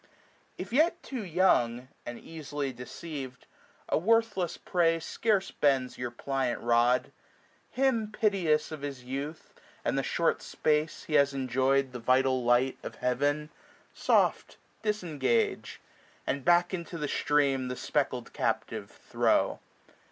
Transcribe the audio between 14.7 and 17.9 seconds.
disengage; and back into the stream The